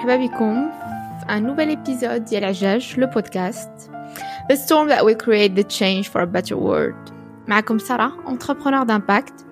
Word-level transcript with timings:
مرحبا 0.00 0.16
بكم 0.16 0.70
في 1.20 1.26
un 1.26 1.40
nouvel 1.40 1.76
épisode 1.76 2.28
ديال 2.28 2.44
عجاج 2.44 2.94
le 3.00 3.06
podcast 3.06 3.90
The 4.50 4.56
storm 4.56 4.88
that 4.88 5.04
will 5.04 5.16
create 5.16 5.54
the 5.56 5.64
change 5.78 6.08
for 6.08 6.20
a 6.20 6.26
better 6.26 6.56
world 6.56 7.12
معكم 7.48 7.78
سارة 7.78 8.12
entrepreneur 8.26 8.84
d'impact 8.86 9.44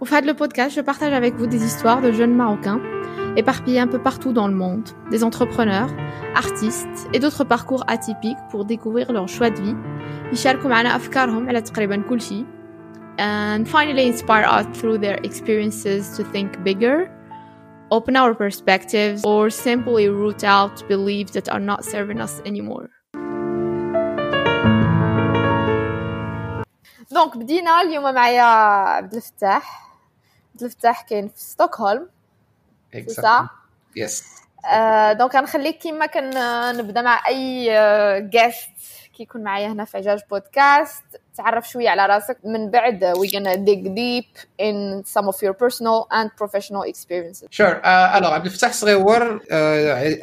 Au 0.00 0.06
fait 0.06 0.24
le 0.24 0.34
podcast 0.34 0.76
je 0.76 0.80
partage 0.80 1.12
avec 1.12 1.34
vous 1.34 1.46
des 1.46 1.64
histoires 1.64 2.00
de 2.00 2.12
jeunes 2.12 2.34
marocains 2.34 2.80
éparpillés 3.36 3.80
un 3.80 3.86
peu 3.86 3.98
partout 3.98 4.32
dans 4.32 4.48
le 4.48 4.54
monde 4.54 4.88
des 5.10 5.22
entrepreneurs 5.24 5.90
artistes 6.34 7.08
et 7.14 7.18
d'autres 7.18 7.44
parcours 7.44 7.84
atypiques 7.86 8.42
pour 8.50 8.64
découvrir 8.64 9.12
leur 9.12 9.28
choix 9.28 9.50
de 9.50 9.60
vie 9.60 9.76
يشاركوا 10.32 10.70
معنا 10.70 10.96
أفكارهم 10.96 11.48
على 11.48 11.60
تقريبا 11.60 12.02
كل 12.08 12.20
شيء 12.20 12.44
and 13.18 13.68
finally 13.68 14.06
inspire 14.06 14.46
us 14.46 14.66
through 14.78 14.98
their 14.98 15.18
experiences 15.28 16.16
to 16.16 16.22
think 16.32 16.62
bigger 16.64 17.10
open 17.90 18.16
our 18.16 18.34
perspectives, 18.34 19.24
or 19.24 19.50
simply 19.50 20.08
root 20.08 20.44
out 20.44 20.86
beliefs 20.88 21.32
that 21.32 21.48
are 21.48 21.64
not 21.70 21.84
serving 21.84 22.20
us 22.20 22.40
anymore. 22.46 22.88
دونك 27.12 27.36
بدينا 27.36 27.80
اليوم 27.80 28.14
معايا 28.14 28.42
عبد 28.42 29.14
الفتاح 29.14 29.92
عبد 30.54 30.62
الفتاح 30.62 31.02
كاين 31.02 31.28
في 31.28 31.40
ستوكهولم 31.40 32.08
صح 33.08 33.50
يس 33.96 34.24
دونك 35.18 35.36
غنخليك 35.36 35.78
كيما 35.78 36.06
كنبدا 36.06 37.02
مع 37.02 37.26
اي 37.28 37.70
جيست 38.28 38.70
كيكون 39.12 39.42
معايا 39.42 39.68
هنا 39.68 39.84
في 39.84 39.96
عجاج 39.96 40.20
بودكاست 40.30 41.04
تعرف 41.37 41.69
شوية 41.69 41.89
على 41.89 42.05
راسك 42.05 42.37
من 42.43 42.69
بعد 42.71 43.13
we 43.17 43.27
gonna 43.27 43.57
dig 43.57 43.83
deep 43.95 44.39
in 44.59 45.03
some 45.03 45.27
of 45.27 45.35
your 45.41 45.53
personal 45.53 46.07
and 46.11 46.29
professional 46.37 46.83
experiences. 46.83 47.47
Sure. 47.51 47.75
uh, 47.83 48.15
alors 48.15 48.33
عبد 48.33 48.45
الفتاح 48.45 48.73
صغيور 48.73 49.39
uh, 49.39 49.51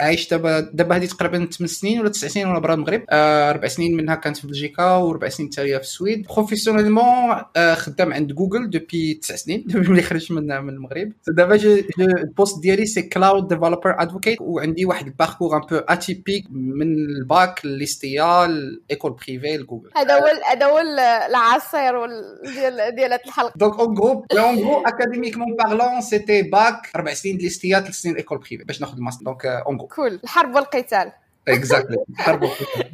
عايش 0.00 0.30
دابا 0.30 0.60
دابا 0.60 0.96
هذه 0.96 1.06
تقريبا 1.06 1.46
8 1.46 1.66
سنين 1.66 2.00
ولا 2.00 2.08
9 2.08 2.28
سنين 2.30 2.46
وأنا 2.46 2.58
برا 2.58 2.74
المغرب. 2.74 3.00
uh, 3.00 3.04
أربع 3.12 3.68
سنين 3.68 3.96
منها 3.96 4.14
كانت 4.14 4.36
في 4.36 4.46
بلجيكا 4.46 4.96
وأربع 4.96 5.28
سنين 5.28 5.48
التاليه 5.48 5.76
في 5.76 5.82
السويد. 5.82 6.26
professionnellement 6.26 7.34
uh, 7.36 7.58
خدام 7.58 8.12
عند 8.12 8.32
جوجل 8.32 8.70
depuis 8.70 9.14
9 9.14 9.36
سنين 9.36 9.64
ملي 9.74 10.02
خرجت 10.02 10.32
من 10.32 10.46
من 10.46 10.68
المغرب. 10.68 11.12
دابا 11.28 11.54
ال 11.98 12.09
poste 12.09 12.62
ديالي 12.62 12.86
c'est 12.86 13.02
Cloud 13.02 13.48
Developer 13.48 14.02
Advocate 14.02 14.38
وعندي 14.40 14.84
واحد 14.84 15.06
ال 15.06 15.12
parcours 15.12 15.56
un 15.56 15.60
peu 15.60 15.76
atypique 15.76 16.44
من 16.50 16.94
الباك 16.94 17.60
ليستيا 17.64 18.44
الايكول 18.44 19.12
بريفي 19.12 19.56
لجوجل 19.56 19.90
هذا 19.96 20.14
هو 20.14 20.26
هذا 20.52 20.66
هو 20.66 20.78
العصير 21.02 22.06
ديال 22.44 22.94
ديال 22.94 23.12
الحلقة. 23.12 23.52
donc 23.56 23.78
en 23.78 23.98
gros 23.98 24.26
en 24.32 24.58
gros 24.58 24.86
académiquement 24.86 25.56
parlant 25.56 26.00
c'était 26.00 26.42
bac 26.42 26.90
أربع 26.96 27.14
سنين 27.14 27.36
ديال 27.36 27.44
ليستيا 27.44 27.80
ثلاث 27.80 27.94
سنين 27.94 28.16
école 28.16 28.38
privée 28.38 28.56
باش 28.56 28.80
ناخذ 28.80 28.96
ال 28.96 29.00
master 29.00 29.24
donc 29.24 29.46
en 29.46 29.76
gros 29.76 29.86
cool 29.86 30.20
الحرب 30.24 30.54
والقتال 30.54 31.12
exactly 31.48 31.96
الحرب 32.10 32.42
والقتال 32.42 32.90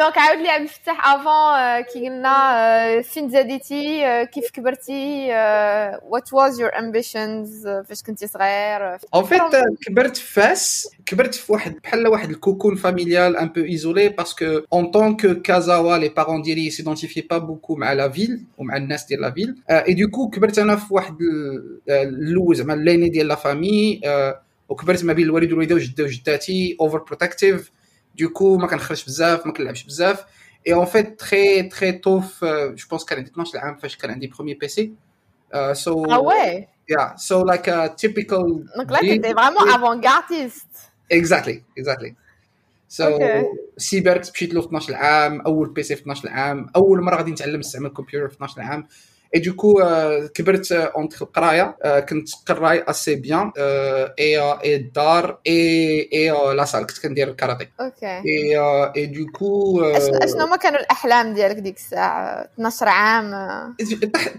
donc 0.00 0.18
عاود 0.18 0.38
لي 0.38 0.48
عبد 0.48 0.62
الفتاح 0.62 1.06
avant 1.06 1.80
que 1.92 2.08
قلنا 2.08 3.02
فين 3.02 3.30
تزاديتي 3.30 4.26
كيف 4.26 4.50
كبرتي 4.50 5.28
what 6.02 6.32
was 6.32 6.60
your 6.60 6.78
ambitions 6.78 7.68
فاش 7.68 8.02
كنتي 8.02 8.26
صغير 8.26 8.98
اون 9.14 9.24
فيت 9.24 9.40
كبرت 9.86 10.16
في 10.16 10.32
فاس 10.32 10.90
كبرت 11.06 11.34
في 11.34 11.52
واحد 11.52 11.74
بحال 11.84 12.08
واحد 12.08 12.30
ال 12.30 12.37
cocon 12.37 12.74
familial 12.74 13.36
un 13.36 13.48
peu 13.48 13.60
isolé 13.60 14.08
parce 14.08 14.41
que 14.41 14.60
en 14.72 14.90
tant 14.90 15.42
que 15.42 15.58
casaoui 15.58 15.96
les 15.96 16.08
parents 16.08 16.42
ديالي 16.42 16.70
s'identifiaient 16.70 17.20
pas 17.20 17.38
beaucoup 17.38 17.76
مع 17.76 17.92
la 17.92 18.08
ville 18.08 18.44
ومع 18.58 18.76
الناس 18.76 19.04
ديال 19.04 19.20
la 19.20 19.30
ville 19.30 19.94
et 19.94 20.03
du 20.03 20.12
coup 20.12 20.30
كبرت 20.30 20.58
أنا 20.58 20.76
في 20.76 20.94
واحد 20.94 21.16
الأول 21.88 22.56
زعما 22.56 22.72
l'aîné 22.72 23.08
ديال 23.08 23.28
la 23.28 23.34
famille 23.34 24.00
وكبرت 24.68 25.04
ما 25.04 25.12
بين 25.12 25.24
الوالد 25.24 25.52
والوالده 25.52 25.74
وجده 25.74 26.04
وجداتي 26.04 26.76
overprotective 26.80 26.98
du 26.98 27.70
coup 28.18 28.56
ما 28.56 28.66
كنخرجش 28.66 29.04
بزاف 29.04 29.46
ما 29.46 29.52
كنلعبش 29.52 29.84
بزاف 29.84 30.24
et 30.66 30.72
en 30.72 30.86
fait 30.86 31.20
très 31.20 31.62
très 31.62 31.92
tôt 31.92 32.20
je 32.42 32.86
pense 32.90 33.04
كان 33.04 33.18
عندي 33.18 33.30
12 33.30 33.58
عام 33.58 33.76
فاش 33.76 33.96
كان 33.96 34.10
عندي 34.10 34.26
premier 34.26 34.54
PC 34.54 34.68
so 34.68 36.04
ah 36.04 36.20
oui 36.20 36.68
yeah 36.90 37.14
so 37.16 37.36
like 37.52 37.68
a 37.68 37.88
typical 38.02 38.46
donc 38.78 38.88
là 38.94 38.98
t'étais 38.98 39.34
vraiment 39.40 39.64
avant-gardiste. 39.76 40.74
Exactly 41.18 41.56
exactly. 41.80 42.12
So 42.88 43.04
cyber 43.78 44.30
مشيت 44.30 44.54
له 44.54 44.60
في 44.60 44.66
12 44.66 44.94
عام 44.94 45.40
اول 45.40 45.68
PC 45.68 45.96
في 45.96 46.02
12 46.02 46.28
عام 46.28 46.66
اول 46.76 47.02
مره 47.02 47.16
غادي 47.16 47.30
نتعلم 47.30 47.60
نستعمل 47.60 47.86
الكمبيوتر 47.86 48.28
في 48.28 48.34
12 48.34 48.60
عام 48.60 48.86
et 49.34 49.40
du 49.40 49.54
coup 49.54 49.82
كبرت 50.34 50.72
entre 50.72 51.22
القرايه 51.22 51.76
كنت 52.00 52.28
قراي 52.46 52.84
assez 52.88 53.14
bien 53.14 53.52
et 53.58 54.38
et 54.38 54.76
الدار 54.76 55.40
et 55.46 56.08
et 56.12 56.54
la 56.54 56.64
salle 56.64 56.86
كنت 56.86 56.98
كندير 56.98 57.28
الكاراتي 57.28 57.68
أوكي. 57.80 58.06
اي 58.06 58.58
اي 58.96 59.06
دوكو 59.06 59.82
أشنو 59.84 60.44
هما 60.44 60.56
كانوا 60.56 60.80
الأحلام 60.80 61.34
ديالك 61.34 61.56
ديك 61.56 61.76
الساعة؟ 61.76 62.48
12 62.54 62.88
عام 62.88 63.30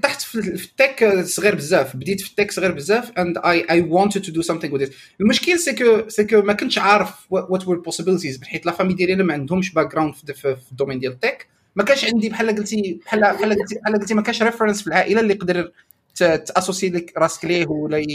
طحت 0.02 0.22
في 0.22 0.40
ال 0.40 0.56
tech 0.56 1.24
صغير 1.26 1.56
بزاف 1.56 1.96
بديت 1.96 2.22
في 2.22 2.30
ال 2.30 2.34
tech 2.34 2.52
صغير 2.52 2.72
بزاف 2.72 3.12
and 3.18 3.38
I 3.38 3.66
I 3.72 3.90
wanted 3.92 4.22
to 4.22 4.32
do 4.32 4.44
something 4.54 4.72
with 4.72 4.88
it. 4.88 4.92
المشكل 5.22 5.60
c'est 5.60 5.74
que 5.74 6.10
c'est 6.10 6.24
que 6.24 6.42
ما 6.42 6.54
كنتش 6.54 6.78
عارف 6.78 7.14
what 7.30 7.68
were 7.68 7.82
possibilities 7.82 8.44
حيت 8.44 8.66
la 8.66 8.72
famille 8.72 8.94
ديالي 8.94 9.24
ما 9.24 9.34
عندهمش 9.34 9.74
background 9.74 10.14
في 10.16 10.58
ال 10.72 10.75
domaine 10.75 11.00
ديال 11.00 11.12
ال 11.12 11.18
tech. 11.18 11.48
ما 11.76 11.84
كانش 11.84 12.06
عندي 12.06 12.30
بحال 12.30 12.56
قلتي 12.56 13.00
بحال 13.06 13.22
بحال 13.22 13.60
قلتي 13.60 13.76
بحال 13.76 14.00
قلتي 14.00 14.14
ما 14.14 14.22
كانش 14.22 14.44
référence 14.44 14.82
في 14.82 14.88
العائلة 14.88 15.22
اللي 15.22 15.34
يقدر 15.34 15.72
t'associer 16.16 16.90
لك 16.90 17.14
راسك 17.18 17.46
ليه 17.46 17.68
ولا 17.68 18.06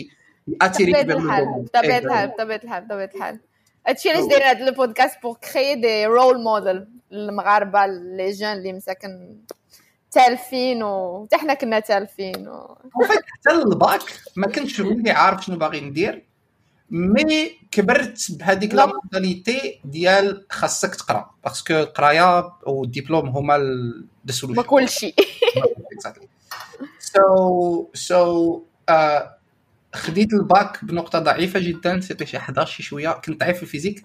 يattirer 0.62 0.92
ك 0.92 0.96
بطبيعه 0.96 1.18
الحال 1.18 1.64
بطبيعه 1.64 1.98
الحال 1.98 2.28
بطبيعه 2.28 2.60
الحال 2.64 2.84
بطبيعه 2.84 3.10
الحال. 3.14 3.40
هادشي 3.86 4.10
علاش 4.10 4.24
داير 4.28 4.42
هاد 4.42 4.60
ال 4.60 4.68
podcast 4.68 5.22
pour 5.22 5.36
créer 5.52 5.74
des 5.74 6.06
role 6.06 6.42
models 6.42 6.86
للمغاربه 7.10 7.86
les 7.86 8.32
jeunes 8.32 8.52
اللي 8.52 8.72
مساكن 8.72 9.36
تالفين 10.10 10.82
و 10.82 11.26
حتى 11.26 11.36
حنا 11.36 11.54
كنا 11.54 11.80
تالفين 11.80 12.48
و... 12.48 12.78
حتى 13.32 13.50
الباك 13.50 14.00
ما 14.36 14.46
كنتش 14.46 14.82
عارف 15.06 15.44
شنو 15.44 15.56
باغي 15.56 15.80
ندير. 15.80 16.24
mais 16.90 17.58
كبرت 17.70 18.26
بهذيك 18.30 18.74
la 18.74 18.86
mentalité 18.86 19.80
ديال 19.84 20.46
خاصك 20.50 20.94
تقرا 20.94 21.30
parce 21.44 21.63
que 21.63 21.74
القرايه 21.74 22.52
والدبلوم 22.66 23.28
هما 23.28 23.56
ال 24.28 24.32
solution 24.32 24.62
كل 24.62 24.88
شيء. 24.88 25.14
so 26.98 27.90
so 27.94 28.62
خديت 29.94 30.32
الباك 30.32 30.84
بنقطة 30.84 31.18
ضعيفة 31.18 31.60
جدا 31.60 32.00
c'était 32.00 32.26
شي 32.26 32.36
11 32.36 32.72
شي 32.72 32.82
شوية. 32.82 33.12
كنت 33.12 33.40
ضعيف 33.40 33.56
في 33.56 33.62
ال 33.62 33.66
physique. 33.66 34.04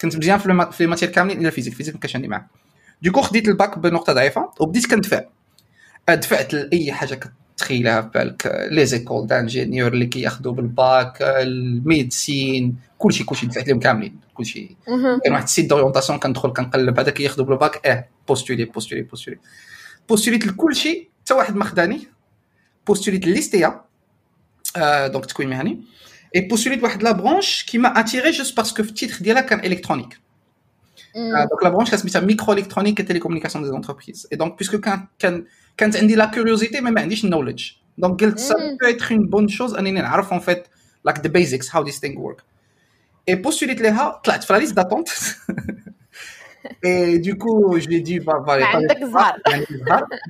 كنت 0.00 0.16
مزيان 0.16 0.38
في 0.38 0.68
في 0.72 0.84
ال 0.84 0.87
matières 0.87 1.08
كاملين 1.08 1.38
إلا 1.38 1.48
ال 1.48 1.50
physique. 1.50 1.72
ال 1.72 1.74
physique 1.74 1.94
ما 1.94 2.00
كانش 2.00 2.16
عندي 2.16 2.28
معاه. 2.28 2.46
du 3.02 3.08
coup 3.08 3.20
خديت 3.20 3.48
الباك 3.48 3.78
بنقطة 3.78 4.12
ضعيفة 4.12 4.50
وبديت 4.60 4.90
كندفع. 4.90 5.22
دفعت 6.08 6.54
لأي 6.54 6.92
حاجة 6.92 7.32
تخيلها 7.62 8.00
في 8.00 8.08
بالك 8.14 8.68
les 8.70 8.86
écoles 8.86 9.26
d'ingénieurs 9.26 9.92
اللي 9.92 10.06
كياخذوا 10.06 10.52
بال 10.52 10.80
bac 10.80 11.22
ال 11.22 11.39
médecine 11.39 12.76
كلشي 12.98 13.24
كلشي 13.24 13.46
دفعت 13.46 13.68
لهم 13.68 13.80
كاملين 13.80 14.20
كلشي. 14.34 14.76
كان 15.24 15.32
واحد 15.32 15.42
ال 15.42 15.48
site 15.48 15.70
d'orientation 15.70 16.18
كندخل 16.18 16.52
كنقلب 16.52 16.98
هذا 16.98 17.10
كياخذوا 17.10 17.46
بالباك. 17.46 17.86
آه 17.86 18.08
postuler 18.28 18.64
postuler 18.64 19.02
postuler 19.02 19.38
postulيت 20.08 20.46
لكلشي 20.46 21.08
حتى 21.24 21.34
واحد 21.34 21.56
ما 21.56 21.64
خداني 21.64 22.08
postulيت 22.86 23.26
ل 23.26 23.35
EST 23.35 23.62
يا. 23.62 23.80
آه 24.76 25.06
donc 25.06 25.26
تكوين 25.26 25.48
مهني. 25.48 25.80
et 26.36 26.40
postulيت 26.40 26.82
واحد 26.82 27.02
la 27.02 27.12
branche 27.12 27.64
qui 27.64 27.78
m'a 27.78 28.00
attiré 28.00 28.30
juste 28.30 28.56
parce 28.56 28.72
que 28.72 28.82
في 28.82 28.88
ال 28.88 28.93
titre 28.93 29.16
ديالها 29.20 29.42
كان 29.42 29.72
électronique 29.72 30.21
donc 31.14 31.62
la 31.62 31.68
branche 31.68 31.90
كان 31.90 31.98
سميتها 31.98 32.20
micro-électronique 32.20 33.06
et 33.06 33.12
télécommunication 33.12 33.64
des 33.64 33.70
entreprises 33.70 34.36
et 34.36 34.43
donc 34.43 34.58
puisque 34.58 34.80
كان 34.80 35.06
كان 35.18 35.44
كانت 35.76 35.96
عندي 35.96 36.14
la 36.14 36.26
curiosité 36.26 36.80
mais 36.80 36.90
ما 36.90 37.00
عنديش 37.00 37.24
ال 37.24 37.29
knowledge 37.29 37.70
donc 37.98 38.24
قلت 38.24 38.38
ça 38.38 38.54
peut 38.54 38.86
être 38.86 39.06
une 39.10 39.26
bonne 39.26 39.48
chose 39.48 39.74
انني 39.74 39.90
نعرف 39.90 40.32
en 40.32 40.40
fait 40.40 40.66
like 41.04 41.18
the 41.18 41.28
basics 41.28 41.76
how 41.76 41.84
this 41.84 42.00
thing 42.00 42.20
work 42.20 42.42
et 43.28 43.34
postulيت 43.34 43.80
ليها 43.80 44.20
طلعت 44.24 44.44
في 44.44 44.52
la 44.52 44.58
liste 44.58 44.76
d'attente 44.76 47.18
et 47.18 47.33
du 47.33 47.48
coup 47.48 47.78
je 47.78 48.02
dis 48.02 48.20
voilà 48.20 48.64
عندك 48.64 49.04
زهر 49.04 49.36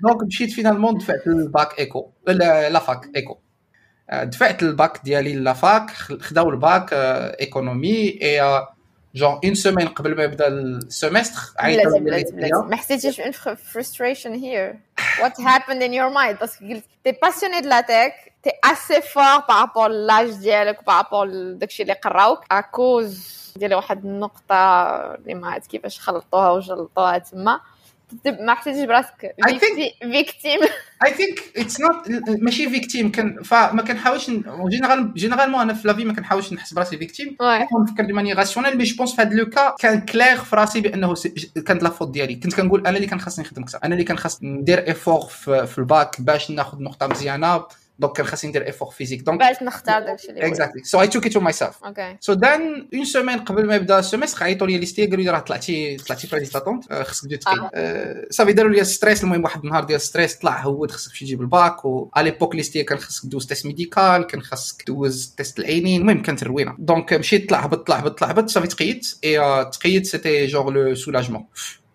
donc 0.02 0.22
مشيت 0.22 0.50
finalement 0.50 0.98
دفعت 0.98 1.26
ال 1.26 1.39
bac 1.39 1.78
éco 1.78 2.10
la 2.26 2.78
fac 2.78 3.10
éco 3.16 3.38
دفعت 4.12 4.62
الباك 4.62 5.00
ديالي 5.04 5.34
la 5.34 5.57
fac 5.57 5.90
خداو 6.20 6.50
ال 6.50 6.60
bac 6.60 6.88
économie 6.92 8.18
et 8.22 8.40
genre 9.14 9.40
une 9.44 9.54
semaine 9.54 9.88
قبل 9.88 10.16
ما 10.16 10.22
يبدا 10.22 10.48
ال 10.48 10.58
semestre 10.58 11.40
لازم 11.76 12.04
ما 12.68 12.76
حسيتيش 12.76 13.20
ان 13.20 13.32
frustration 13.32 14.40
here 14.42 14.76
what 15.22 15.44
happened 15.44 15.82
in 15.82 15.92
your 15.92 16.14
mind 16.14 16.40
parce 16.40 16.55
que 16.55 16.64
قلت 16.68 16.84
t'es 17.04 17.12
passionné 17.22 17.60
de 17.60 17.68
la 17.68 17.80
tech 17.80 18.14
t'es 18.42 18.50
assez 18.64 19.00
fort 19.00 19.38
par 19.48 19.60
rapport 19.60 19.88
l'âge 19.88 20.30
ديالك 20.30 20.86
par 20.86 21.06
rapport 21.06 21.52
داكشي 21.52 21.82
اللي 21.82 21.92
قراوك 21.92 22.44
à 22.50 22.66
cause 22.66 23.42
ديال 23.56 23.74
واحد 23.74 24.04
النقطة 24.04 24.54
اللي 25.14 25.34
ما 25.34 25.50
عرفت 25.50 25.70
كيفاش 25.70 26.00
خلطوها 26.00 26.50
وجلطوها 26.50 27.18
تما. 27.18 27.60
ما 28.40 28.54
حسيتيش 28.54 28.84
براسك 28.84 29.34
victime 30.02 30.60
I 31.06 31.14
think 31.14 31.42
it's 31.56 31.80
not 31.80 32.08
ماشي 32.28 32.70
victime 32.70 33.10
كان 33.10 33.42
فما 33.42 33.82
كنحاولش 33.82 34.30
général 34.68 35.14
généralement 35.14 35.60
أنا 35.60 35.74
في 35.74 35.88
la 35.88 35.95
vie 35.95 36.04
ما 36.04 36.12
كنحاولش 36.12 36.52
نحس 36.52 36.74
براسي 36.74 36.98
victime 36.98 37.36
oui 37.40 37.68
نفكر 37.82 38.04
de 38.04 38.14
manière 38.14 38.32
rationnelle 38.32 38.78
mais 38.78 38.84
je 38.84 38.96
pense 38.96 39.16
في 39.16 39.22
هذا 39.22 39.34
le 39.34 39.46
cas 39.46 39.74
كان 39.78 40.00
clair 40.00 40.36
في 40.36 40.56
راسي 40.56 40.80
بأنه 40.80 41.14
كانت 41.66 41.82
la 41.82 41.90
faute 41.90 42.10
ديالي. 42.10 42.34
كنت 42.34 42.54
كنقول 42.54 42.86
أنا 42.86 42.96
اللي 42.96 43.08
كان 43.08 43.20
خاصني 43.20 43.44
نخدم 43.44 43.62
أكثر 43.62 43.78
أنا 43.84 43.94
اللي 43.94 44.04
كان 44.04 44.18
خاص 44.18 44.42
ندير 44.42 44.86
effort 44.86 45.20
في 45.66 45.78
الباك 45.78 46.20
باش 46.20 46.50
ناخذ 46.50 46.82
نقطة 46.82 47.06
مزيانة. 47.06 47.62
donc 47.98 48.16
كان 48.16 48.26
خاصني 48.26 48.50
ندير 48.50 48.66
effort 48.66 48.90
physique 48.90 49.20
donc 49.20 49.38
باش 49.38 49.62
نختار 49.62 50.02
داكشي 50.02 50.84
so 50.84 51.00
I 51.00 51.08
talk 51.08 51.28
to 51.28 51.40
myself 51.40 51.84
okay 51.84 52.16
so 52.20 52.32
dans 52.32 52.88
une 52.94 53.04
semaine 53.04 53.38
قبل 53.38 53.66
ما 53.66 53.74
يبدأ 53.74 53.98
ال 53.98 54.03
semestre 54.03 54.44
عيطوا 54.44 54.66
لي 54.66 54.78
l'EST 54.78 55.06
قالوا 55.06 55.24
لي 55.24 55.30
راه 55.30 55.38
طلعتي 55.38 55.96
طلعتي 55.96 56.26
في 56.26 56.36
liste 56.36 56.56
attente 56.56 56.92
آه، 56.92 57.02
خصك 57.02 57.24
تجي 57.24 57.36
تقيد 57.36 57.68
آه، 57.74 58.26
صافي 58.30 58.52
داروا 58.52 58.70
لي 58.70 58.84
stress 58.84 59.24
المهم 59.24 59.44
واحد 59.44 59.64
النهار 59.64 59.84
ديال 59.84 60.00
stress 60.00 60.34
طلع 60.34 60.60
هبط 60.60 60.90
خصك 60.90 61.12
تجيب 61.20 61.40
الباك. 61.40 61.84
و 61.84 62.10
l'époque 62.16 62.54
l'EST 62.54 62.82
كان 62.82 62.98
خصك 62.98 63.26
دوز 63.26 63.46
test 63.46 63.66
médical 63.66 64.26
كان 64.26 64.42
خصك 64.42 64.86
دوز 64.86 65.34
test 65.36 65.58
العينين. 65.58 66.00
المهم 66.00 66.22
كانت 66.22 66.42
الروينة. 66.42 66.74
donc 66.78 67.12
مشيت 67.12 67.48
طلع 67.48 67.58
هبط 67.60 67.86
طلع 67.86 67.96
هبط 67.96 68.18
طلع 68.18 68.28
هبط. 68.28 68.48
صافي 68.48 68.66
تقيدت. 68.66 69.06
et 69.24 69.38
آه، 69.38 69.62
تقيدت 69.62 70.06
c'était 70.06 70.46
genre 70.46 70.72
le 70.72 70.94
soulagement 70.94 71.44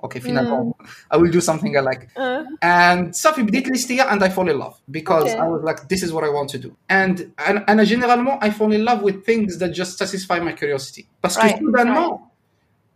اوكي 0.03 0.21
فينالمون 0.21 0.73
I 1.15 1.17
will 1.17 1.33
do 1.33 1.41
something 1.41 1.77
I 1.77 1.95
like 1.95 2.19
آه. 2.19 2.45
and 2.65 3.13
صافي 3.13 3.43
بديت 3.43 3.69
ليستيا 3.69 4.05
and 4.11 4.23
I 4.23 4.29
fall 4.29 4.49
in 4.49 4.59
love 4.59 4.75
because 4.91 5.25
Okay. 5.25 5.39
I 5.39 5.49
was 5.49 5.63
like 5.65 5.89
this 5.89 6.03
is 6.03 6.13
what 6.13 6.25
I 6.25 6.29
want 6.29 6.49
to 6.55 6.59
do 6.59 6.71
and 6.91 7.21
أنا 7.49 7.65
أنا 7.69 7.85
généralement 7.85 8.45
I 8.45 8.51
fall 8.51 8.73
in 8.73 8.85
love 8.85 9.03
with 9.03 9.25
things 9.25 9.59
that 9.59 9.73
just 9.73 9.99
satisfy 9.99 10.39
my 10.41 10.53
curiosity 10.53 11.07
parce 11.23 11.37
que 11.37 11.43
Right, 11.43 11.59
soudainement 11.59 12.21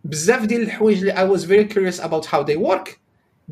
بزاف 0.04 0.44
ديال 0.44 0.62
الحوايج 0.62 0.98
اللي 0.98 1.12
I 1.14 1.38
was 1.38 1.42
very 1.44 1.74
curious 1.74 2.00
about 2.04 2.26
how 2.26 2.42
they 2.42 2.56
work 2.56 2.98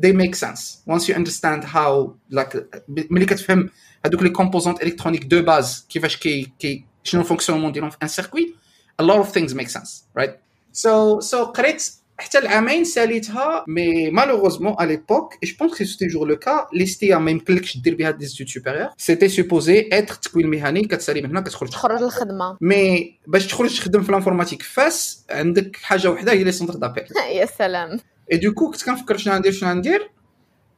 they 0.03 0.11
make 0.11 0.35
sense 0.35 0.61
once 0.87 1.07
you 1.07 1.15
understand 1.15 1.63
how 1.63 2.13
like 2.31 2.57
ملي 2.87 3.25
كتفهم 3.25 3.69
هذوك 4.05 4.23
لي 4.23 4.29
كومبوزونت 4.29 4.83
الكترونيك 4.83 5.25
دو 5.25 5.41
باز 5.41 5.85
كيفاش 5.89 6.17
كي 6.17 6.51
كي 6.59 6.85
شنو 7.03 7.21
الفونكسيونمون 7.21 7.71
ديالهم 7.71 7.89
في 7.89 7.97
ان 8.03 8.07
سيركوي 8.07 8.55
a 9.01 9.05
lot 9.05 9.19
of 9.19 9.27
things 9.27 9.53
make 9.53 9.69
sense 9.69 10.03
right 10.19 10.31
so 10.73 11.19
so 11.31 11.35
قريت 11.35 11.91
حتى 12.20 12.38
العامين 12.38 12.84
ساليتها 12.84 13.64
mais 13.68 14.10
malheureusement 14.10 14.76
à 14.80 14.84
l'époque 14.84 15.34
et 15.34 15.48
je 15.48 15.56
pense 15.58 15.78
que 15.78 15.84
c'était 15.84 16.06
toujours 16.06 16.28
le 16.28 16.36
cas 16.36 16.66
l'ISTA 16.72 17.18
ما 17.18 17.30
يمكنلكش 17.30 17.76
دير 17.76 17.94
بها 17.94 18.10
des 18.10 18.26
études 18.26 18.48
supérieures 18.48 18.88
c'était 18.98 19.28
supposé 19.28 19.88
être 19.92 20.14
تكوين 20.14 20.46
مهني 20.46 20.82
كتسالي 20.82 21.22
من 21.22 21.30
هنا 21.30 21.40
كتخرج. 21.40 21.68
تخرج 21.68 22.02
الخدمه 22.02 22.56
mais 22.60 23.18
باش 23.26 23.46
تخرج 23.46 23.78
تخدم 23.78 24.02
في 24.02 24.12
l'informatique 24.12 24.62
فاس 24.62 25.24
عندك 25.30 25.76
حاجة 25.76 26.10
وحدة 26.10 26.32
هي 26.32 26.44
les 26.44 26.52
centres 26.52 26.74
d'appel. 26.74 27.04
يا 27.36 27.46
سلام. 27.46 28.00
et 28.32 28.36
du 28.36 28.47
coup 28.47 28.70
كنت 28.70 28.84
كنفكر 28.84 29.16
شنو 29.16 29.34
غندير 29.34 29.52
شنو 29.52 29.70
غندير. 29.70 30.10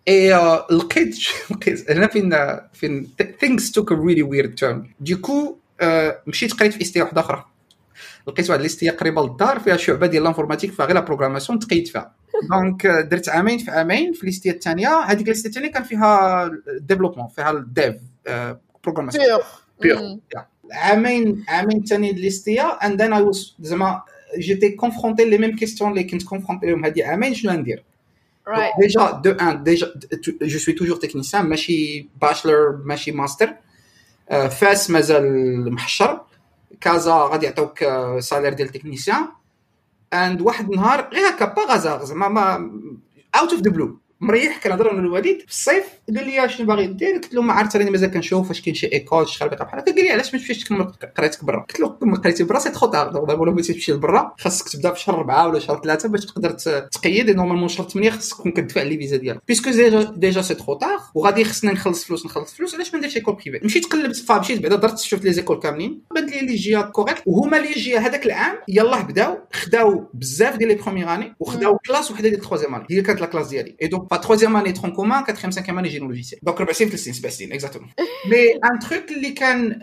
اي 0.08 0.32
لقيت 0.70 1.16
لقيت 1.50 1.90
هنا 1.90 2.06
فين 2.06 2.30
فين 2.72 3.10
things 3.18 3.62
took 3.62 3.86
a 3.86 3.96
really 3.96 4.24
weird 4.32 4.60
turn. 4.60 4.76
du 5.00 5.19
coup 5.19 5.56
آه، 5.80 6.22
مشيت 6.26 6.52
قريت 6.52 6.72
في 6.72 6.82
ISTA 6.82 7.02
واحدة 7.02 7.20
أخرى. 7.20 7.51
لقيت 8.28 8.50
واحد 8.50 8.60
ال 8.60 8.67
ISTA 8.67 8.92
قريبة 8.92 9.22
للدار 9.22 9.58
فيها 9.58 9.76
شعبه 9.76 10.06
ديال 10.06 10.24
l'informatique 10.24 10.72
فيها 10.72 10.86
غير 10.86 10.94
la 10.94 11.00
programmation 11.00 11.58
تقيت 11.58 11.88
فيها. 11.88 12.14
donc 12.50 12.86
آه، 12.86 13.00
درت 13.00 13.28
عامين 13.28 13.58
في 13.58 13.70
عامين 13.70 14.12
في 14.12 14.24
ال 14.24 14.30
ISTA 14.30 14.52
الثانية. 14.52 14.98
هذيك 14.98 15.26
ال 15.26 15.31
ISTA 15.31 15.50
الثانية 15.50 15.70
كان 15.72 15.82
فيها 15.82 16.50
développement 16.80 17.28
فيها 17.28 17.50
ال 17.50 17.62
dev 17.62 17.96
programmation. 18.84 19.24
مم. 19.84 20.20
عامين 20.72 21.44
عامين 21.48 21.84
ثاني 21.84 22.12
l'ISTA 22.12 22.78
and 22.82 22.92
then 22.92 23.12
I 23.12 23.32
was 23.32 23.52
زعما 23.60 24.02
j'étais 24.38 24.70
confronté 24.70 25.24
les 25.24 25.38
mêmes 25.38 25.56
questions 25.56 25.90
اللي 25.90 26.04
كنت 26.04 26.22
confronté 26.22 26.66
لهم. 26.66 26.84
هذه 26.84 27.04
عامين 27.04 27.34
شنو 27.34 27.52
ندير 27.52 27.84
right 28.48 28.72
déjà 28.80 29.10
deux 29.10 29.30
ans 29.30 29.62
déjà 29.62 29.94
je 30.42 30.58
suis 30.58 30.74
toujours 30.74 30.96
technicien 30.96 31.46
ماشي 31.46 32.08
bachelor 32.20 32.80
ماشي 32.84 33.12
ماستر 33.12 33.54
آه، 34.30 34.48
فاس 34.48 34.90
مازال 34.90 35.72
محشر. 35.72 36.20
كازا 36.80 37.14
غادي 37.14 37.46
يعطوك 37.46 37.82
آه، 37.82 38.20
salaire 38.20 38.52
ديال 38.52 38.68
technicien 38.68 39.28
and 40.12 40.40
واحد 40.40 40.70
النهار 40.70 41.08
غير 41.12 41.28
هكا 41.28 41.44
par 41.44 41.62
hasard 41.62 42.04
زعما 42.04 42.28
ما 42.28 42.70
out 43.40 43.52
of 43.52 43.60
the 43.60 43.70
blue 43.70 43.98
مريح 44.22 44.60
كنهضر 44.62 44.90
أنا 44.92 45.00
الوالد 45.00 45.40
في 45.40 45.48
الصيف 45.48 45.84
قال 46.16 46.26
لي 46.26 46.48
شنو 46.48 46.66
باغي 46.66 46.86
دير 46.86 47.14
قلت 47.14 47.34
له 47.34 47.42
ما 47.42 47.52
عرفت 47.52 47.76
راني 47.76 47.90
مازال 47.90 48.10
كنشوف 48.10 48.48
واش 48.48 48.60
كاين 48.60 48.74
شي 48.74 48.92
école 48.92 49.28
شي 49.28 49.38
خربيقه 49.38 49.64
بحال 49.64 49.80
هكا. 49.80 49.92
قال 49.92 50.04
لي 50.04 50.10
علاش 50.10 50.34
ما 50.34 50.40
تمشيش 50.40 50.64
تكمل 50.64 50.84
قرايتك 51.16 51.44
برا؟ 51.44 51.60
قلت 51.60 51.80
له 51.80 51.88
كمل 51.88 52.16
قرايتي 52.16 52.44
برا 52.44 52.58
c'est 52.58 52.70
trop 52.70 52.86
tard 52.86 53.08
دابا 53.08 53.34
ولا 53.34 53.50
بغيتي 53.50 53.72
تمشي 53.72 53.92
لبرا 53.92 54.34
خاصك 54.38 54.68
تبدا 54.68 54.92
في 54.92 55.00
شهر 55.00 55.14
أربعة 55.16 55.48
ولا 55.48 55.58
شهر 55.58 55.80
ثلاثة 55.82 56.08
باش 56.08 56.26
تقدر 56.26 56.50
تقيد 56.92 57.30
normalement 57.30 57.68
شهر 57.68 57.88
8 57.88 58.10
خاصك 58.10 58.36
تكون 58.36 58.52
كتدفع 58.52 58.82
لي 58.82 58.98
فيزا 58.98 59.16
ديالك. 59.16 59.40
puisque 59.48 59.70
déjà 59.70 60.02
déjà 60.16 60.42
c'est 60.42 60.54
trop 60.54 60.74
tard 60.74 60.98
وغادي 61.14 61.44
خصني 61.44 61.72
نخلص 61.72 62.04
فلوس 62.04 62.26
نخلص 62.26 62.54
فلوس 62.54 62.74
علاش 62.74 62.92
ما 62.92 62.98
نديرش 62.98 63.16
école 63.16 63.34
privée 63.34 63.66
مشيت 63.66 63.86
قلبت 63.86 64.16
فمشيت 64.16 64.62
بعدا 64.62 64.76
درت 64.76 64.98
شفت 64.98 65.24
les 65.24 65.32
écoles 65.32 65.58
كاملين 65.58 66.02
بان 66.14 66.26
لي 66.26 66.40
l'IGA 66.40 66.80
correcte 66.80 67.22
وهما 67.26 67.56
l'IGA 67.56 67.98
هذاك 67.98 68.26
العام 68.26 68.56
يلاه 68.68 69.02
بداو 69.02 69.38
خداو 69.52 70.04
بزاف 70.14 70.56
ديال 70.56 70.68
les 70.68 70.74
premières 70.74 71.14
années 71.14 71.34
وخداو 71.40 71.78
classe 71.78 72.10
وحدة 72.10 72.28
ديال 72.28 72.34
ال 72.34 72.38
troisième 72.38 72.74
année 72.74 72.86
هي 72.90 73.02
كانت 73.02 73.20
la 73.20 73.26
classe 73.26 73.48
ديالي. 73.48 73.76
et 73.82 73.86
donc 73.86 74.11
فا 74.12 74.16
troisième 74.16 74.56
année 74.56 74.72
tronc 74.72 74.92
commun 74.92 75.24
quatrième 75.24 75.50
cinquième 75.50 75.78
année 75.78 75.88
génie 75.88 76.06
logiciel 76.06 76.40
donc 76.42 76.60
ربع 76.60 76.72
سنين 76.72 76.90
ثلاث 76.90 77.02
سنين 77.02 77.14
سبع 77.14 77.28
سنين 77.28 77.52
exactement 77.52 77.88
mais 78.30 78.52
un 78.54 78.78
truc 78.78 79.10
اللي 79.10 79.30
كان 79.30 79.80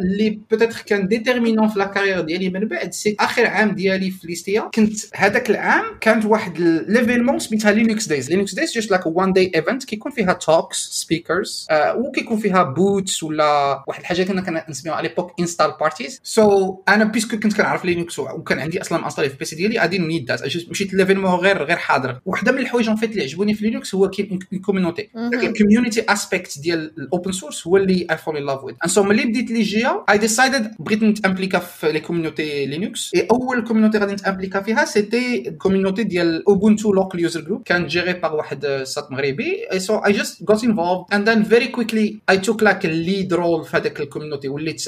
اللي 0.00 0.40
peut-être 0.50 0.82
كان 0.86 1.08
déterminant 1.08 1.68
في 1.68 1.78
la 1.78 1.84
carrière 1.84 2.20
ديالي 2.20 2.48
من 2.48 2.68
بعد 2.68 2.92
c'est 2.92 3.16
اخر 3.20 3.46
عام 3.46 3.70
ديالي 3.70 4.10
في 4.10 4.26
l'ISTA 4.26 4.60
كنت 4.74 4.94
هذاك 5.14 5.50
العام 5.50 5.84
كانت 6.00 6.24
واحد 6.24 6.58
l'événement 6.88 7.38
سميتها 7.38 7.72
Linux 7.72 8.06
Days 8.06 8.30
Linux 8.30 8.54
Days 8.54 8.74
just 8.74 8.90
like 8.90 9.06
one 9.06 9.32
day 9.32 9.52
event 9.54 9.84
كيكون 9.84 10.12
فيها 10.12 10.32
talks 10.32 10.78
speakers 10.78 11.66
وكيكون 11.96 12.38
فيها 12.38 12.62
booths 12.62 13.22
ولا 13.22 13.84
واحد 13.88 14.00
الحاجة 14.00 14.22
كنا 14.22 14.60
كنسميوها 14.60 14.98
à 14.98 15.08
l'époque 15.08 15.40
install 15.40 15.74
parties 15.80 16.20
so 16.22 16.76
أنا 16.88 17.04
puisque 17.04 17.38
كنت 17.38 17.56
كنعرف 17.56 17.84
Linux 17.84 18.18
وكان 18.18 18.58
عندي 18.58 18.80
أصلا 18.80 19.04
installé 19.04 19.28
في 19.28 19.34
ال 19.34 19.41
PC 19.41 19.56
ديالي 19.56 19.78
I 19.78 19.81
didn't 19.81 19.98
need 19.98 20.32
that 20.32 20.42
مشيت 20.70 20.94
l'événement 20.94 21.30
غير 21.30 21.62
غير 21.62 21.76
حاضر 21.76 22.20
وحده 22.26 22.52
من 22.52 22.58
الحوايج 22.58 22.88
en 22.88 22.96
fait 22.96 23.10
اللي 23.10 23.22
عجبوني 23.22 23.54
في 23.54 23.71
Linux 23.72 23.94
هو 23.94 24.10
كاين 24.10 24.38
community. 24.64 25.08
ال 25.16 25.25
community 25.25 26.04
aspect 26.08 26.58
ديال 26.58 26.92
ال 26.98 27.05
open 27.05 27.32
source 27.32 27.66
هو 27.66 27.76
اللي 27.76 28.06
I 28.10 28.16
fell 28.16 28.36
in 28.36 28.46
love 28.46 28.64
with 28.64 28.76
so 28.86 29.02
ملي 29.02 29.24
بديت 29.24 29.50
l'IGA 29.50 30.04
I 30.10 30.18
decided 30.18 30.74
بغيت 30.78 31.02
نتامبليكا 31.02 31.58
في 31.58 31.92
les 31.92 32.00
community 32.00 32.66
Linux 32.66 33.10
et 33.14 33.28
اول 33.30 33.64
community 33.64 33.98
غادي 33.98 34.12
نتامبليكا 34.12 34.60
فيها 34.60 34.84
c'était 34.84 35.48
ال 35.48 35.53
community 35.53 36.02
ديال 36.04 36.44
Ubuntu 36.48 36.92
local 36.92 37.20
user 37.20 37.40
group 37.40 37.62
كان 37.62 37.86
géré 37.86 38.12
par 38.12 38.36
واحد 38.36 38.82
سات 38.84 39.12
مغربي 39.12 39.56
so 39.76 39.96
I 39.96 40.12
just 40.12 40.50
got 40.50 40.64
involved 40.64 41.04
and 41.12 41.28
then 41.28 41.42
very 41.42 41.66
quickly 41.66 42.18
I 42.30 42.38
took 42.38 42.62
like 42.62 42.86
ال 42.86 42.96
lead 42.96 43.34
role 43.34 43.64
في 43.64 43.76
هذاك 43.76 44.00
ال 44.00 44.05
community 44.05 44.48
وليت 44.48 44.84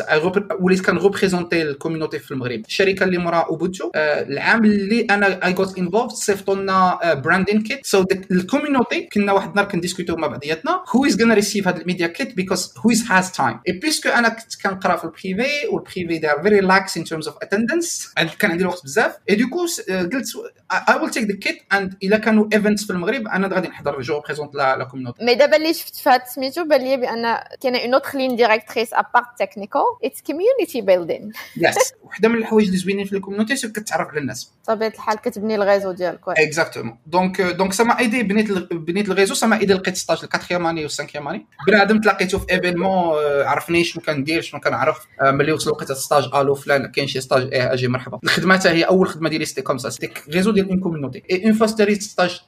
وليت 0.60 0.80
كان 0.80 0.96
ريبريزونتي 0.98 1.62
ال 1.62 1.68
community 1.68 2.18
في 2.18 2.30
المغرب 2.30 2.62
الشركة 2.68 3.04
اللي 3.04 3.18
مورا 3.18 3.38
Ubuntu 3.38 3.90
العام 3.96 4.64
اللي 4.64 5.00
أنا 5.10 5.46
I 5.46 5.52
got 5.54 5.78
involved 5.78 6.10
صيفطوا 6.10 6.54
لنا 6.54 6.98
branding 7.14 7.62
kit 7.62 7.86
so 7.86 8.04
ال 8.30 8.34
community 8.34 8.63
كنا 9.12 9.32
واحد 9.32 9.48
النهار 9.48 9.68
كنديسكوتو 9.68 10.16
مع 10.16 10.26
بعضياتنا 10.26 10.84
who 10.96 11.06
is 11.06 11.20
gonna 11.20 11.34
receive 11.34 11.68
هذا 11.68 11.80
ال 11.80 11.85
media 11.85 12.06
kit 12.06 12.34
because 12.34 12.74
who 12.78 12.90
has 12.90 13.04
has 13.10 13.32
time 13.32 13.60
et 13.68 13.72
puisque 13.72 14.08
أنا 14.08 14.28
كنت 14.28 14.62
كنقرأ 14.62 14.96
في 14.96 15.04
ال 15.04 15.14
privé 15.14 15.66
وال 15.72 15.85
privé 15.85 16.18
are 16.18 16.42
very 16.42 16.60
lax 16.60 16.96
in 16.96 17.04
terms 17.04 17.28
of 17.28 17.36
attendance 17.42 18.14
كان 18.38 18.50
عندي 18.50 18.62
الوقت 18.62 18.84
بزاف. 18.84 19.16
et 19.30 19.34
du 19.34 19.45
coup 19.45 19.66
قلت 19.88 20.28
I 20.88 21.00
will 21.00 21.10
take 21.10 21.30
the 21.30 21.36
kit 21.36 21.62
and 21.72 21.94
إلا 22.02 22.18
كانوا 22.18 22.48
events 22.52 22.84
في 22.84 22.90
المغرب 22.90 23.28
أنا 23.28 23.48
غادي 23.48 23.68
نحضر 23.68 24.00
je 24.00 24.20
présente 24.20 24.54
la 24.54 24.84
community 24.84 25.24
mais 25.24 25.34
دابا 25.34 25.56
اللي 25.56 25.74
شفت 25.74 25.96
في 25.96 26.10
هاد 26.10 26.20
سميتو 26.34 26.64
بان 26.64 26.80
لي 26.80 26.96
بان 26.96 27.38
كاين 27.60 27.76
une 27.76 27.94
autre 27.94 28.18
ligne 28.18 28.36
directrice 28.36 28.94
à 28.94 29.01
part 29.01 29.26
technical 29.38 29.82
it's 30.04 30.22
community 30.22 30.80
building 30.80 31.32
yes 31.56 31.92
وحده 32.02 32.28
من 32.28 32.38
الحوايج 32.38 32.66
اللي 32.66 32.78
زوينين 32.78 33.04
في 33.04 33.12
ال 33.16 33.21
community 33.21 33.68
كتعرف 33.68 34.08
على 34.08 34.18
الناس 34.18 34.52
بطبيعه 34.62 34.88
الحال 34.88 35.18
كتبني 35.18 35.54
ال 35.54 35.60
réseau 35.60 35.92
ديالك. 35.92 36.20
exactement 36.28 36.98
donc 37.06 37.40
donc 37.40 37.72
ça 37.72 37.83
m'a 37.83 37.98
aidé 37.98 38.22
بنيت 38.22 38.50
بنيت 38.60 39.08
ال 39.08 39.12
réseau 39.12 39.34
ça 39.34 39.44
m'a 39.44 39.58
aidé 39.60 39.74
لقيت 39.74 39.96
stage 39.96 40.18
ال 40.22 40.27
quatrième 40.27 40.66
année 40.66 40.82
وال 40.82 40.91
cinquième 40.91 41.28
année. 41.28 41.46
بنادم 41.66 42.00
تلاقيتو 42.00 42.38
في 42.38 42.52
événement 42.52 43.14
عرفني 43.24 43.84
شنو 43.84 44.02
كندير 44.02 44.42
شنو 44.42 44.60
كنعرف. 44.60 44.98
آه، 45.22 45.30
ملي 45.30 45.52
وصل 45.52 45.70
لقيت 45.70 45.92
stage 45.92 46.28
ألو 46.34 46.54
فلان 46.54 46.86
كاين 46.86 47.06
شي 47.06 47.20
stage 47.20 47.42
إيه 47.52 47.72
أجي 47.72 47.88
مرحبا. 47.88 48.18
الخدمة 48.24 48.58
حتى 48.58 48.68
هي 48.68 48.82
أول 48.82 49.08
خدمة 49.08 49.28
ديالي 49.28 49.44
c'était 49.44 49.62
comme 49.62 49.78
ça 49.78 50.08
réseau 50.28 50.50
ديال 50.50 50.68
un 50.68 50.80
community 50.80 51.22
et 51.30 51.44
une 51.44 51.52
fois 51.52 51.66
stage 51.66 52.40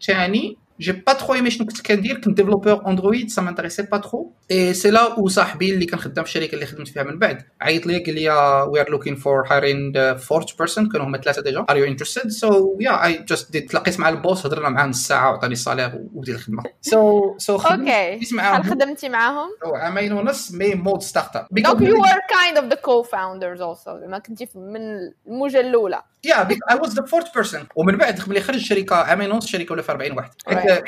ثاني 0.77 0.93
j'ai 0.93 0.93
pas 0.93 1.13
trop 1.13 1.35
aimé 1.35 1.51
شنو 1.51 1.67
كنت 1.67 1.87
كندير 1.87 2.21
كنت 2.21 2.37
développeur 2.37 2.87
Android 2.87 3.31
ça 3.31 3.43
m'intéressait 3.43 3.83
pas 3.83 3.99
trop 3.99 4.33
et 4.51 4.75
c'est 4.75 4.91
là 4.91 5.19
où 5.19 5.29
صاحبي 5.29 5.75
اللي 5.75 5.87
كان 5.87 6.01
خدام 6.01 6.25
في 6.25 6.31
الشركة 6.31 6.55
اللي 6.55 6.67
خدمت 6.67 6.89
فيها 6.89 7.03
من 7.03 7.19
بعد 7.19 7.43
عيط 7.61 7.87
لي 7.87 7.99
قال 7.99 8.15
لي 8.15 8.31
we 8.69 8.81
are 8.81 8.91
looking 8.91 9.17
for 9.17 9.47
hiring 9.47 10.17
fourth 10.17 10.59
person 10.59 10.89
كانوا 10.89 11.07
هما 11.07 11.19
ثلاثة 11.19 11.43
déjà 11.43 11.65
are 11.71 11.77
you 11.77 11.85
interested 11.85 12.29
so 12.29 12.77
yeah 12.81 13.05
I 13.05 13.25
just 13.29 13.53
did 13.53 13.71
تلاقيت 13.71 14.01
مع 14.01 14.09
ال 14.09 14.16
boss 14.16 14.47
هضرنا 14.47 14.69
معاه 14.69 14.87
نص 14.87 15.07
ساعه 15.07 15.31
وعطاني 15.31 15.53
ال 15.53 15.58
salaire 15.58 15.93
وبديت 16.15 16.35
الخدمه 16.35 16.63
so 16.81 17.35
so 17.39 17.57
okay 17.57 18.25
شحال 18.25 18.65
خدمتي 18.65 19.09
معاهم 19.09 19.49
عامين 19.75 20.13
ونص 20.13 20.53
mais 20.53 20.75
mode 20.75 21.03
startup 21.03 21.47
donc 21.51 21.83
are 21.83 22.21
kind 22.31 22.59
of 22.59 22.67
the 22.67 22.75
co-founders 22.75 23.61
also 23.61 23.97
ما 24.07 24.19
كنتي 24.19 24.49
من 24.55 24.81
الموجه 25.27 25.61
الاولى 25.61 26.03
yeah 26.25 26.49
I 26.51 26.79
was 26.81 26.95
the 26.95 27.03
fourth 27.03 27.35
person 27.35 27.67
ومن 27.77 27.97
بعد 27.97 28.29
ملي 28.29 28.41
خرج 28.41 28.57
الشركة 28.57 28.97
عامين 28.97 29.33
ونص 29.33 29.45
الشركة 29.45 29.73
ولا 29.73 29.83
في 29.83 29.93
40 29.93 30.13
واحد. 30.13 30.31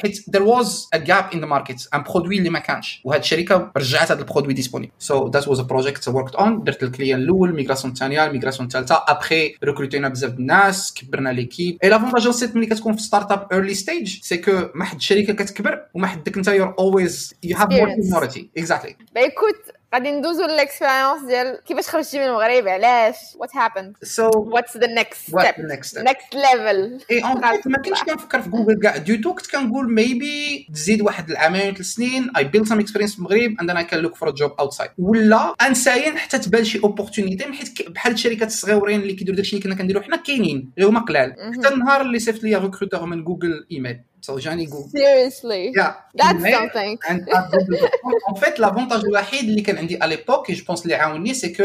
حيت 0.03 0.17
there 0.19 0.45
was 0.45 0.67
a 0.97 0.99
gap 0.99 1.35
in 1.35 1.39
the 1.39 1.49
market. 1.49 1.89
un 1.95 2.03
produit 2.03 2.39
اللي 2.39 2.51
ما 2.51 2.59
كانش. 2.59 3.01
وهاد 3.05 3.21
الشركة 3.21 3.71
رجعت 3.77 4.13
هذا 4.13 4.21
ال 4.21 4.25
produit 4.25 4.55
disponible 4.55 4.93
so 4.99 5.31
that 5.31 5.49
was 5.49 5.61
a 5.61 5.63
project 5.63 6.09
worked 6.09 6.35
on 6.35 6.65
درت 6.65 6.83
ال 6.83 6.88
client 6.88 7.21
الأول 7.21 7.55
migration 7.55 7.93
الثانية 7.93 8.27
ال 8.27 8.31
migration 8.31 8.67
الثالثة. 8.67 9.05
ابخي 9.09 9.55
ريكروتينا 9.65 10.09
بزاف 10.09 10.33
الناس 10.33 10.95
كبرنا 10.95 11.29
l'équipe 11.29 11.79
et 11.85 11.89
l'avantage 11.89 12.31
c'est 12.31 12.57
ملي 12.57 12.67
كتكون 12.67 12.93
في 12.93 13.03
startup 13.03 13.47
early 13.53 13.75
stage 13.75 14.21
c'est 14.23 14.37
que 14.37 14.69
ما 14.75 14.85
حد 14.85 14.97
الشركة 14.97 15.33
كتكبر 15.33 15.83
وما 15.95 16.07
حدك 16.07 16.37
أنت 16.37 16.49
you're 16.49 16.75
always 16.79 17.35
you 17.43 17.57
have 17.57 17.71
more 17.71 17.89
seniority 18.03 18.51
exactly 18.59 18.97
bah 19.15 19.21
écoute 19.21 19.78
غادي 19.95 20.11
ندوزو 20.11 20.45
ل 20.45 20.51
l'expérience 20.51 21.23
ديال 21.23 21.61
كيفاش 21.67 21.89
خرجتي 21.89 22.19
من 22.19 22.25
المغرب 22.25 22.69
علاش؟ 22.69 23.17
what 23.37 23.57
happened 23.57 23.97
so 24.03 24.31
what's 24.35 24.77
the 24.77 24.87
next 24.87 25.29
step 25.29 25.55
next 25.59 25.99
level 26.35 26.99
et 27.11 27.25
en 27.25 27.41
fait 27.41 27.69
ما 27.69 27.79
كنتش 27.79 28.03
كنفكر 28.03 28.43
في 28.43 28.49
جوجل 28.51 28.81
كاع 28.83 28.97
du 28.97 29.17
tout 29.17 29.35
كنت 29.35 29.51
كنقول 29.51 29.93
maybe 29.95 30.67
تزيد 30.75 31.03
واحد 31.03 31.31
العامين 31.31 31.75
ثلاث 31.75 31.87
سنين 31.87 32.31
I 32.37 32.45
build 32.45 32.67
some 32.67 32.81
experience 32.81 33.13
في 33.13 33.19
المغرب 33.19 33.55
and 33.61 33.71
I 33.71 33.85
can 33.85 34.01
look 34.01 34.15
for 34.15 34.31
job 34.31 34.53
outside 34.61 34.91
ولا 34.99 35.55
inside 35.67 36.19
حتى 36.19 36.39
تبان 36.39 36.65
شي 36.65 36.81
opportunité 36.85 37.53
حيت 37.53 37.89
بحال 37.89 38.13
الشركات 38.13 38.49
الصغيورين 38.49 39.01
اللي 39.01 39.13
كيديروا 39.13 39.37
داكشي 39.37 39.57
اللي 39.57 39.65
كنا 39.65 39.75
كنديروا 39.75 40.03
حنا 40.03 40.17
كاينين 40.17 40.71
اللي 40.79 40.89
هما 40.89 41.01
قلال. 41.01 41.33
حتى 41.59 41.75
النهار 41.75 42.01
اللي 42.01 42.19
صيفط 42.19 42.43
لي 42.43 42.57
recruteur 42.57 43.07
من 43.07 43.25
Google 43.25 43.67
email 43.73 44.01
So 44.27 44.33
جاني 44.39 44.65
Google 44.67 44.89
Seriously. 44.91 45.73
Yeah. 45.81 45.93
That's 46.23 46.43
Mais- 46.43 46.55
something. 46.59 46.99
And 47.11 47.21
at 47.37 47.51
Google.com, 47.53 48.13
en 48.33 48.37
fait 48.41 48.61
l'avantage 48.61 49.05
الوحيد 49.05 49.49
اللي 49.49 49.63
كان 49.63 49.79
عندي 49.79 49.99
à 50.03 50.17
l'époque 50.17 50.51
je 50.53 50.65
pense 50.65 50.83
اللي 50.83 50.95
عاوني 50.95 51.35
c'est 51.35 51.49
que 51.49 51.63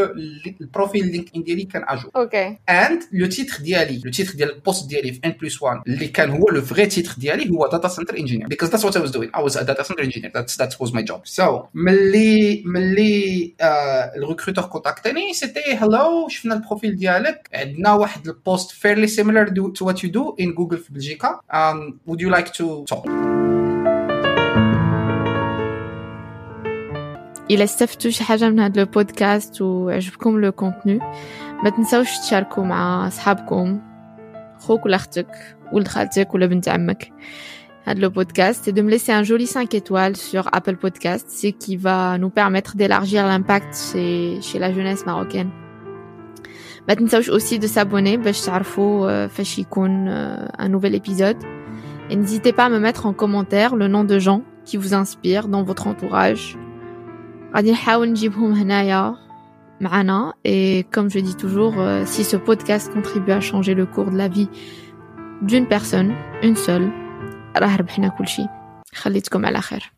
ال 0.62 0.68
profil 0.68 1.07
LinkedIn 1.12 1.43
ديالي 1.43 1.63
كان 1.63 1.83
à 1.88 1.92
jour 1.92 2.09
okay 2.15 2.57
and 2.69 3.01
le 3.12 3.25
titre 3.27 3.57
ديالي 3.63 4.01
le 4.05 4.12
titre 4.12 4.33
ديال 4.33 4.50
ال 4.55 4.61
poste 4.61 4.89
ديالي 4.89 5.13
في 5.13 5.19
N 5.25 5.31
plus 5.41 5.62
1 5.62 5.81
اللي 5.88 6.07
كان 6.07 6.29
هو 6.29 6.50
le 6.50 6.62
vrai 6.62 6.85
titre 6.85 7.13
ديالي 7.17 7.50
هو 7.51 7.67
data 7.67 7.88
center 7.88 8.17
engineer 8.17 8.47
because 8.48 8.67
that's 8.69 8.83
what 8.83 8.93
I 8.98 9.00
was 9.05 9.12
doing. 9.12 9.29
I 9.39 9.41
was 9.43 9.55
a 9.55 9.63
data 9.63 9.83
center 9.83 10.03
engineer. 10.03 10.31
That's 10.36 10.55
that 10.57 10.72
was 10.83 10.91
my 10.93 11.01
job. 11.12 11.22
So 11.41 11.65
ملي 11.74 12.63
ملي 12.65 13.55
ال 14.15 14.20
recruteur 14.20 14.63
كونتاكتني 14.65 15.33
c'était 15.33 15.73
hello 15.73 16.27
شفنا 16.27 16.55
ال 16.55 16.61
profil 16.61 16.95
ديالك 16.95 17.50
عندنا 17.53 17.93
واحد 17.93 18.27
ال 18.27 18.35
poste 18.35 18.71
similar 19.19 19.48
do- 19.50 19.72
to 19.79 19.86
what 19.86 19.98
you 20.03 20.10
do 20.10 20.43
in 20.43 20.50
Google 20.60 20.75
في 20.77 20.88
بلجيكا 20.93 21.39
um, 21.53 21.93
would 22.10 22.19
you 22.19 22.29
like 22.42 22.52
to 22.52 22.84
talk 22.84 23.08
إلا 27.50 27.64
استفدتوا 27.64 28.10
شي 28.10 28.25
حاجة 28.25 28.50
من 28.50 28.60
هذا 28.60 28.80
البودكاست 28.80 29.62
وعجبكم 29.62 30.40
لو 30.40 30.52
كونتوني 30.52 30.98
ما 31.64 31.70
تنساوش 31.70 32.18
تشاركوا 32.18 32.64
مع 32.64 33.06
أصحابكم 33.06 33.80
خوك 34.58 34.87
ولا 34.87 34.96
أختك 34.96 35.56
ولد 35.72 35.88
خالتك 35.88 36.34
ولا 36.34 36.46
بنت 36.46 36.68
عمك 36.68 37.12
هذا 37.84 38.08
le 38.08 38.10
podcast 38.10 38.68
et 38.68 38.72
de 38.72 38.82
me 38.82 38.90
laisser 38.90 39.12
un 39.12 39.22
joli 39.22 39.46
5 39.46 39.75
étoiles 39.75 40.16
sur 40.16 40.48
Apple 40.52 40.76
Podcast, 40.76 41.30
ce 41.30 41.46
qui 41.46 41.76
va 41.76 42.18
nous 42.18 42.28
permettre 42.28 42.76
d'élargir 42.76 43.26
l'impact 43.26 43.75
chez, 43.92 44.40
chez 44.42 44.58
la 44.58 44.72
jeunesse 44.72 45.06
marocaine. 45.06 45.50
ما 46.88 46.94
تنساوش 46.94 47.30
aussi 47.30 47.58
de 47.58 47.66
s'abonner 47.66 48.16
باش 48.16 48.40
تعرفوا 48.40 49.10
آه، 49.10 49.26
فاش 49.26 49.58
يكون 49.58 50.08
آه، 50.08 50.52
un 50.58 50.68
nouvel 50.68 50.94
épisode. 50.94 51.46
Et 52.12 52.16
n'hésitez 52.16 52.52
pas 52.52 52.66
à 52.66 52.68
me 52.68 52.78
mettre 52.78 53.06
en 53.06 53.12
commentaire 53.12 53.76
le 53.76 53.88
nom 53.88 54.04
de 54.04 54.18
gens 54.18 54.42
qui 54.64 54.76
vous 54.76 54.94
inspirent 54.94 55.48
dans 55.48 55.62
votre 55.62 55.87
entourage. 55.87 56.56
غادي 57.54 57.72
نحاول 57.72 58.10
نجيبهم 58.10 58.52
هنايا 58.52 59.14
معنا 59.80 60.32
et 60.44 60.84
comme 60.90 61.10
je 61.10 61.18
dis 61.18 61.34
toujours 61.34 61.75
euh, 61.78 62.02
si 62.04 62.25
ce 62.25 62.37
podcast 62.37 62.92
contribue 62.92 63.32
à 63.32 63.40
changer 63.40 63.75
le 63.75 63.87
cours 63.87 64.10
de 64.10 64.16
la 64.16 64.28
vie 64.28 64.48
d'une 65.42 65.66
personne 65.66 66.12
une 66.42 66.56
seule 66.56 66.90
راه 67.56 67.76
ربحنا 67.76 68.08
كل 68.08 68.28
شيء 68.28 68.46
خليتكم 68.94 69.46
على 69.46 69.60
خير 69.60 69.92